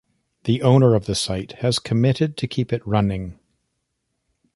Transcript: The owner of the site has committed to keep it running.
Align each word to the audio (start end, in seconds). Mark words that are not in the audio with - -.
The 0.45 0.63
owner 0.63 0.95
of 0.95 1.05
the 1.05 1.13
site 1.13 1.51
has 1.59 1.77
committed 1.77 2.35
to 2.37 2.47
keep 2.47 2.73
it 2.73 2.81
running. 2.87 3.37